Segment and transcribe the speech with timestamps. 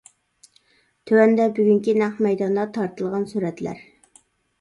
[1.09, 3.85] تۆۋەندە بۈگۈنكى نەق مەيداندا تارتىلغان سۈرەتلەر.